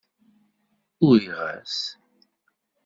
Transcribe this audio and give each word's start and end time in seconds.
Uriɣ-as. 1.07 1.77